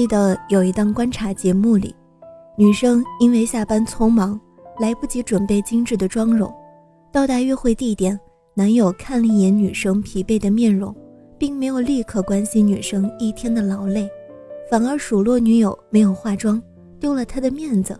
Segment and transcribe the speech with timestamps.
[0.00, 1.94] 记得有一档观察节目里，
[2.56, 4.40] 女生因为下班匆忙，
[4.78, 6.50] 来不及准备精致的妆容，
[7.12, 8.18] 到达约会地点，
[8.54, 10.96] 男友看了一眼女生疲惫的面容，
[11.36, 14.08] 并没有立刻关心女生一天的劳累，
[14.70, 16.58] 反而数落女友没有化妆，
[16.98, 17.94] 丢了他的面子。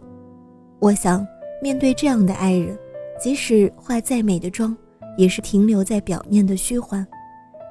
[0.78, 1.22] 我想，
[1.60, 2.74] 面对这样的爱人，
[3.20, 4.74] 即使化再美的妆，
[5.18, 7.06] 也是停留在表面的虚幻。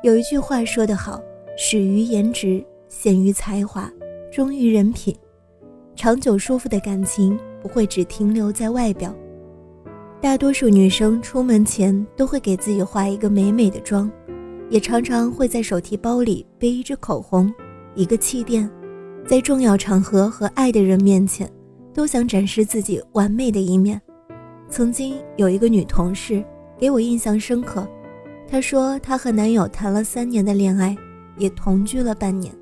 [0.03, 1.19] 有一句话说得好
[1.58, 3.91] ：“始于颜值，陷于才华。”
[4.31, 5.16] 忠于人品，
[5.95, 9.13] 长久舒服的感情不会只停留在外表。
[10.21, 14.09] 大多数女生出门前都会给自己化一个美美的妆，
[14.69, 17.52] 也常常会在手提包里背一支口红、
[17.95, 18.69] 一个气垫，
[19.25, 21.49] 在重要场合和爱的人面前，
[21.91, 23.99] 都想展示自己完美的一面。
[24.69, 26.45] 曾经有一个女同事
[26.77, 27.88] 给我印象深刻，
[28.47, 30.95] 她说她和男友谈了三年的恋爱，
[31.36, 32.53] 也同居了半年。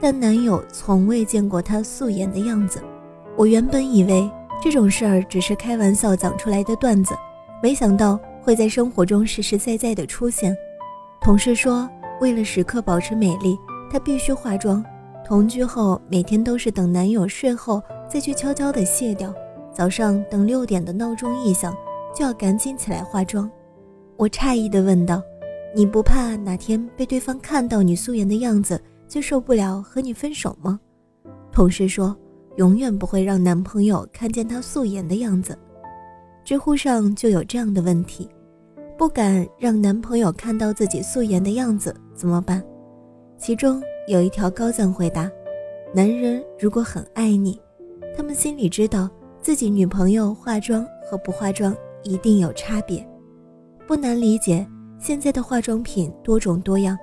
[0.00, 2.82] 但男友从未见过她素颜的样子。
[3.36, 4.30] 我原本以为
[4.62, 7.14] 这种事儿只是开玩笑讲出来的段子，
[7.62, 10.56] 没想到会在生活中实实在在的出现。
[11.20, 11.88] 同事说，
[12.20, 13.56] 为了时刻保持美丽，
[13.90, 14.84] 她必须化妆。
[15.24, 19.32] 同居后，每天都是等男友睡后再去悄悄的卸掉。
[19.72, 21.76] 早上等六点的闹钟一响，
[22.14, 23.48] 就要赶紧起来化妆。
[24.16, 25.22] 我诧异的问道
[25.76, 30.78] ：“你不怕哪天被对方看到你素颜的样子？”接受不了和你分手吗？
[31.50, 32.14] 同事说，
[32.56, 35.58] 永远不会让男朋友看见她素颜的样子。
[36.44, 38.28] 知乎上就有这样的问题：
[38.96, 42.62] 不敢让男朋友看到自己素颜的样子怎么办？
[43.38, 45.30] 其中有一条高赞回答：
[45.94, 47.58] 男人如果很爱你，
[48.16, 49.08] 他们心里知道
[49.40, 53.06] 自己女朋友化妆和不化妆一定有差别。
[53.86, 54.66] 不难理解，
[54.98, 56.96] 现在的化妆品多种多样，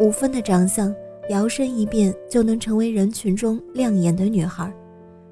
[0.00, 0.94] 五分的长相。
[1.28, 4.72] 摇身一变就能成为人群中亮眼的女孩，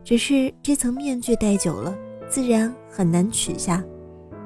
[0.03, 1.97] 只是这层面具戴久了，
[2.29, 3.85] 自然很难取下。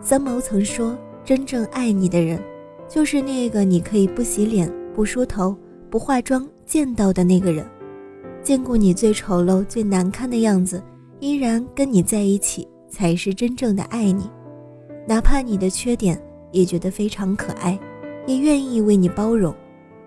[0.01, 2.43] 三毛曾说：“真正爱你的人，
[2.89, 5.57] 就是那个你可以不洗脸、不梳头、
[5.91, 7.67] 不化妆见到的那个人。
[8.43, 10.83] 见过你最丑陋、最难看的样子，
[11.19, 14.31] 依然跟你在一起，才是真正的爱你。
[15.07, 16.21] 哪怕你的缺点
[16.53, 17.79] 也觉得非常可爱，
[18.27, 19.55] 也愿意为你包容。”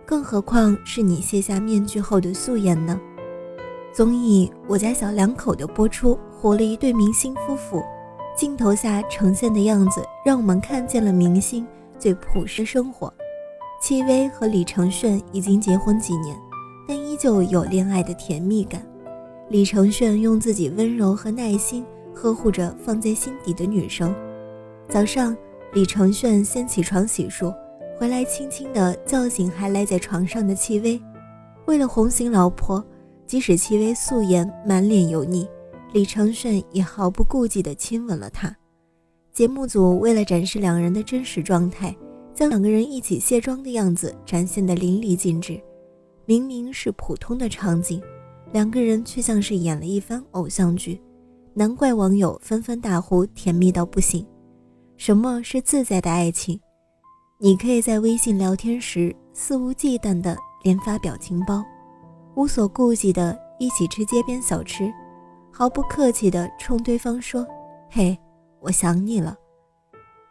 [0.06, 3.00] 更何况是你卸下面具后的素颜呢？
[3.94, 7.84] 综艺《我家小两口》的播出，火了一对明星夫妇，
[8.38, 11.68] 镜头下呈现的样子，让我们看见了明星
[12.00, 13.14] 最朴实生活。
[13.82, 16.38] 戚薇和李承铉已经结婚几年，
[16.88, 18.82] 但依旧有恋爱的甜蜜感。
[19.50, 24.16] 李承铉用自己温柔和耐心呵护着放在心底的女生。
[24.88, 25.36] 早上，
[25.74, 27.54] 李承铉先起床洗漱。
[28.02, 31.00] 回来，轻轻地叫醒还赖在床上的戚薇。
[31.68, 32.84] 为了哄醒老婆，
[33.28, 35.48] 即使戚薇素颜满脸油腻，
[35.94, 38.58] 李承铉也毫不顾忌地亲吻了她。
[39.32, 41.96] 节目组为了展示两人的真实状态，
[42.34, 45.62] 将两个人一起卸妆的样子展现得淋漓尽致。
[46.26, 48.02] 明明是普通的场景，
[48.52, 51.00] 两个人却像是演了一番偶像剧，
[51.54, 54.26] 难怪网友纷纷大呼甜蜜到不行。
[54.98, 56.60] 什么是自在的爱情？
[57.44, 61.66] 你可以在微信聊天时肆无忌惮地连发表情包，
[62.36, 64.94] 无所顾忌地一起吃街边小吃，
[65.52, 67.44] 毫不客气地冲对方说
[67.90, 68.16] ：“嘿，
[68.60, 69.36] 我想你了。”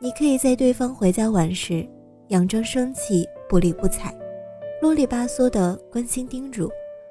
[0.01, 1.85] 你可以在对方回家晚时
[2.29, 4.17] 佯装生气不理不睬，
[4.81, 6.71] 啰里吧嗦的关心叮嘱，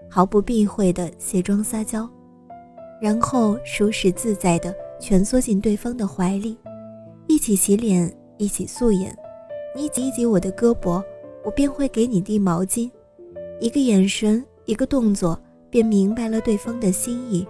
[0.10, 2.10] 毫不避讳的卸妆撒娇，
[3.02, 6.58] 然后舒适自在地蜷缩进对方的怀里，
[7.28, 9.14] 一起洗脸，一起素颜。
[9.80, 11.02] 你挤一挤我的胳膊，
[11.42, 12.92] 我便会给你递毛巾。
[13.62, 17.48] 一个眼神，一个动作，便明白了对方的心意。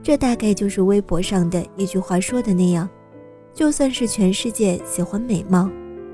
[0.00, 2.88] 这大概就是微博上的一句话说的那样：
[3.52, 5.68] 就算是全世界喜欢美貌，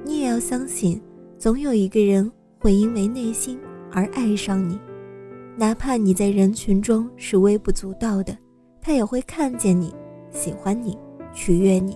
[0.07, 0.99] 你也要相信，
[1.37, 3.61] 总有一个人会因为内心
[3.93, 4.81] 而爱上你。
[5.55, 8.35] 哪怕你在人群中是微不足道的，
[8.81, 9.95] 他也会看见你，
[10.31, 10.97] 喜欢你，
[11.35, 11.95] 取悦你。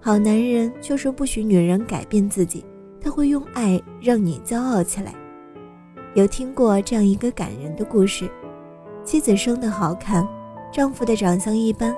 [0.00, 2.64] 好男人就是不许女人改变自己，
[3.04, 5.14] 他会用爱让你骄傲起来。
[6.14, 8.30] 有听过这样一个感人的故事：
[9.04, 10.26] 妻子生得好看，
[10.72, 11.94] 丈夫的长相一般，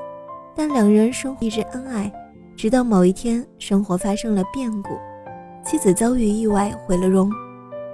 [0.53, 2.13] 但两人生活一直恩爱，
[2.57, 4.99] 直到某一天生活发生了变故，
[5.65, 7.31] 妻子遭遇意外毁了容。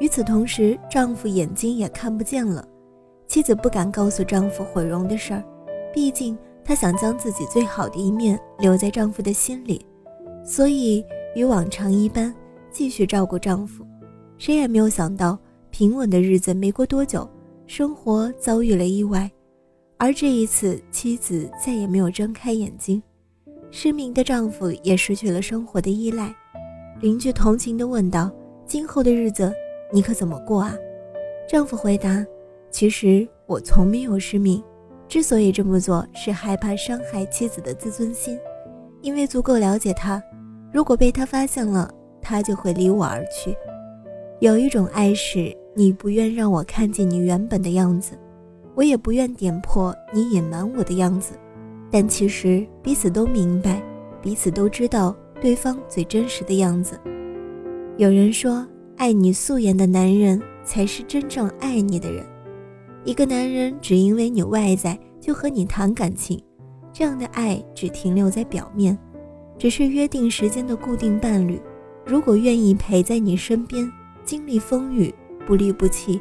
[0.01, 2.67] 与此同时，丈夫眼睛也看不见了。
[3.29, 5.45] 妻子不敢告诉丈夫毁容的事儿，
[5.93, 9.85] 毕竟她想将自己最好的一面留在丈夫的心里，
[10.45, 11.05] 所以
[11.35, 12.35] 与往常一般
[12.73, 13.87] 继续照顾丈夫。
[14.39, 15.39] 谁也没有想到，
[15.71, 17.29] 平稳的日子没过多久，
[17.67, 19.31] 生活遭遇了意外，
[19.99, 23.01] 而这一次，妻子再也没有睁开眼睛，
[23.71, 26.35] 失明的丈夫也失去了生活的依赖。
[27.01, 28.31] 邻居同情地问道
[28.67, 29.53] ：“今后的日子，
[29.93, 30.75] 你可怎么过啊？”
[31.49, 32.25] 丈夫回答。
[32.71, 34.63] 其实我从没有失明，
[35.07, 38.39] 之所以这么做，是害怕伤害妻子的自尊心，
[39.03, 40.23] 因为足够了解她，
[40.73, 41.93] 如果被他发现了，
[42.23, 43.55] 他就会离我而去。
[44.41, 48.19] 有一种爱是，你不愿让我看见你原本的样子，
[48.75, 51.35] 我也不愿点破你隐瞒我的样子，
[51.91, 53.83] 但其实彼此都明白，
[54.23, 56.99] 彼此都知道对方最真实的样子。
[57.99, 58.67] 有人说，
[58.97, 62.25] 爱你素颜的男人才是真正爱你的人。
[63.05, 66.43] 一个男人只因为你外在就和你谈感情，
[66.93, 68.97] 这样的爱只停留在表面，
[69.59, 71.61] 只是约定时间的固定伴侣。
[72.05, 73.91] 如果愿意陪在你身边，
[74.25, 75.15] 经历风雨，
[75.47, 76.21] 不离不弃，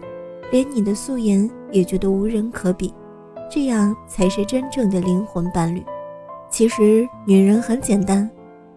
[0.52, 2.94] 连你的素颜也觉得无人可比，
[3.50, 5.84] 这样才是真正的灵魂伴侣。
[6.50, 8.30] 其实女人很简单，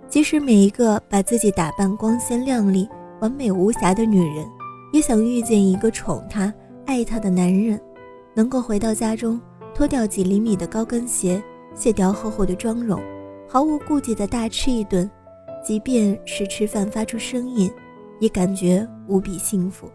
[0.08, 2.88] 即使每一个把自己打扮光鲜亮丽、
[3.20, 4.46] 完美无瑕的女人，
[4.92, 6.52] 也想遇见一个宠她、
[6.86, 7.80] 爱她的男人。
[8.32, 9.40] 能够回到家中，
[9.74, 11.42] 脱掉几厘米的高跟鞋，
[11.74, 13.00] 卸掉厚厚的妆容，
[13.48, 15.08] 毫无顾忌地大吃一顿，
[15.64, 17.72] 即便是吃饭发出声音，
[18.20, 19.90] 也感觉无比幸福。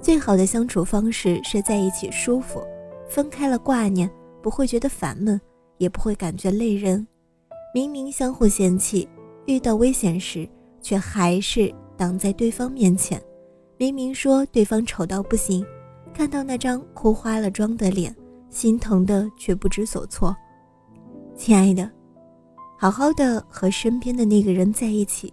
[0.00, 2.62] 最好的相处方式是在一起舒服，
[3.08, 4.10] 分开了挂念，
[4.42, 5.40] 不会觉得烦闷，
[5.78, 7.06] 也不会感觉累人。
[7.74, 9.08] 明明相互嫌弃，
[9.46, 10.48] 遇到危险时
[10.80, 13.20] 却还是挡在对方面前。
[13.78, 15.64] 明明说对方丑到不行。
[16.14, 18.14] 看到那张哭花了妆的脸，
[18.48, 20.34] 心疼的却不知所措。
[21.34, 21.90] 亲爱的，
[22.78, 25.32] 好好的和身边的那个人在一起，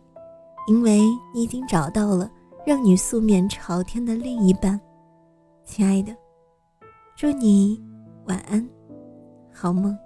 [0.67, 1.01] 因为
[1.33, 2.29] 你已经找到了
[2.65, 4.79] 让你素面朝天的另一半。
[5.65, 6.15] 亲爱的，
[7.17, 7.81] 祝你
[8.27, 8.67] 晚安，
[9.53, 9.97] 好梦。